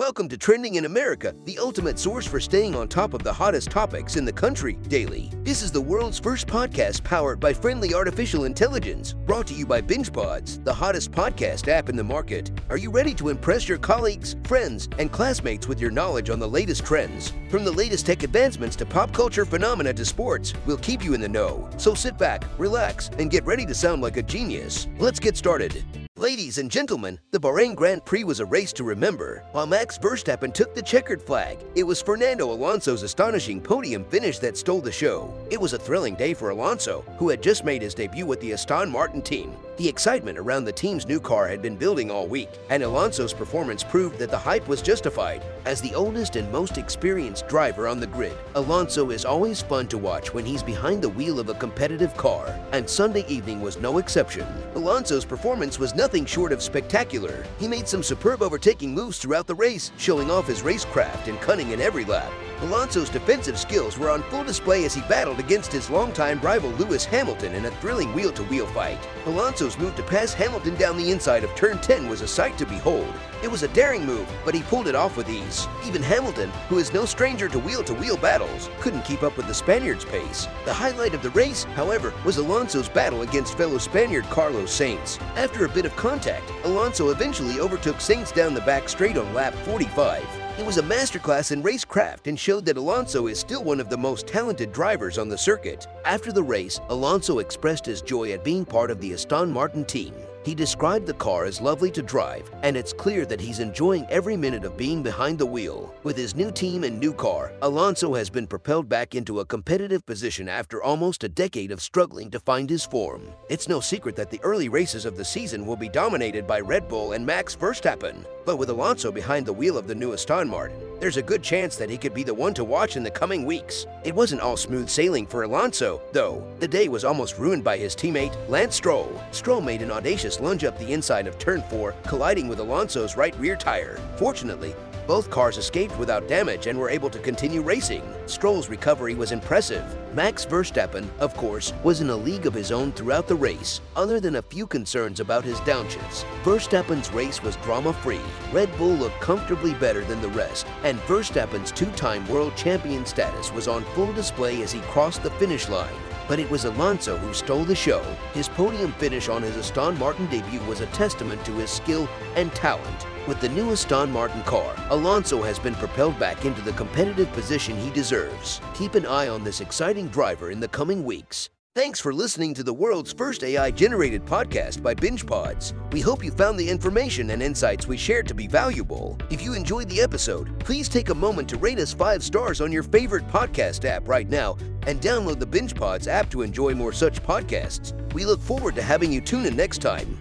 [0.00, 3.70] Welcome to Trending in America, the ultimate source for staying on top of the hottest
[3.70, 5.30] topics in the country daily.
[5.42, 9.82] This is the world's first podcast powered by friendly artificial intelligence, brought to you by
[9.82, 12.50] BingePods, the hottest podcast app in the market.
[12.70, 16.48] Are you ready to impress your colleagues, friends, and classmates with your knowledge on the
[16.48, 17.34] latest trends?
[17.50, 21.20] From the latest tech advancements to pop culture phenomena to sports, we'll keep you in
[21.20, 21.68] the know.
[21.76, 24.88] So sit back, relax, and get ready to sound like a genius.
[24.98, 25.84] Let's get started.
[26.20, 29.42] Ladies and gentlemen, the Bahrain Grand Prix was a race to remember.
[29.52, 34.58] While Max Verstappen took the checkered flag, it was Fernando Alonso's astonishing podium finish that
[34.58, 35.32] stole the show.
[35.50, 38.52] It was a thrilling day for Alonso, who had just made his debut with the
[38.52, 39.54] Aston Martin team.
[39.80, 43.82] The excitement around the team's new car had been building all week, and Alonso's performance
[43.82, 45.42] proved that the hype was justified.
[45.64, 49.96] As the oldest and most experienced driver on the grid, Alonso is always fun to
[49.96, 53.96] watch when he's behind the wheel of a competitive car, and Sunday evening was no
[53.96, 54.46] exception.
[54.74, 57.42] Alonso's performance was nothing short of spectacular.
[57.58, 61.70] He made some superb overtaking moves throughout the race, showing off his racecraft and cunning
[61.70, 62.30] in every lap.
[62.62, 67.06] Alonso's defensive skills were on full display as he battled against his longtime rival Lewis
[67.06, 68.98] Hamilton in a thrilling wheel-to-wheel fight.
[69.24, 72.66] Alonso's move to pass Hamilton down the inside of turn 10 was a sight to
[72.66, 73.12] behold.
[73.42, 75.66] It was a daring move, but he pulled it off with ease.
[75.86, 80.04] Even Hamilton, who is no stranger to wheel-to-wheel battles, couldn't keep up with the Spaniard's
[80.04, 80.46] pace.
[80.66, 85.18] The highlight of the race, however, was Alonso's battle against fellow Spaniard Carlos Sainz.
[85.36, 89.54] After a bit of contact, Alonso eventually overtook Sainz down the back straight on lap
[89.64, 90.39] 45.
[90.60, 93.96] It was a masterclass in racecraft and showed that Alonso is still one of the
[93.96, 95.86] most talented drivers on the circuit.
[96.04, 100.12] After the race, Alonso expressed his joy at being part of the Aston Martin team.
[100.42, 104.36] He described the car as lovely to drive, and it's clear that he's enjoying every
[104.36, 105.94] minute of being behind the wheel.
[106.02, 110.04] With his new team and new car, Alonso has been propelled back into a competitive
[110.06, 113.28] position after almost a decade of struggling to find his form.
[113.50, 116.88] It's no secret that the early races of the season will be dominated by Red
[116.88, 118.24] Bull and Max Verstappen.
[118.46, 121.76] But with Alonso behind the wheel of the new Aston Martin, there's a good chance
[121.76, 123.86] that he could be the one to watch in the coming weeks.
[124.04, 126.46] It wasn't all smooth sailing for Alonso, though.
[126.60, 129.20] The day was almost ruined by his teammate, Lance Stroll.
[129.32, 133.34] Stroll made an audacious lunge up the inside of turn 4, colliding with Alonso's right
[133.38, 133.98] rear tire.
[134.16, 134.74] Fortunately,
[135.10, 138.00] both cars escaped without damage and were able to continue racing.
[138.26, 139.84] Stroll's recovery was impressive.
[140.14, 144.20] Max Verstappen, of course, was in a league of his own throughout the race, other
[144.20, 146.22] than a few concerns about his downshifts.
[146.44, 148.20] Verstappen's race was drama-free.
[148.52, 153.66] Red Bull looked comfortably better than the rest, and Verstappen's two-time world champion status was
[153.66, 157.64] on full display as he crossed the finish line but it was Alonso who stole
[157.64, 158.00] the show.
[158.34, 162.54] His podium finish on his Aston Martin debut was a testament to his skill and
[162.54, 163.06] talent.
[163.26, 167.76] With the new Aston Martin car, Alonso has been propelled back into the competitive position
[167.76, 168.60] he deserves.
[168.74, 171.50] Keep an eye on this exciting driver in the coming weeks.
[171.76, 175.72] Thanks for listening to the world's first AI-generated podcast by BingePods.
[175.92, 179.16] We hope you found the information and insights we shared to be valuable.
[179.30, 182.72] If you enjoyed the episode, please take a moment to rate us 5 stars on
[182.72, 184.56] your favorite podcast app right now
[184.88, 187.92] and download the BingePods app to enjoy more such podcasts.
[188.14, 190.18] We look forward to having you tune in next time.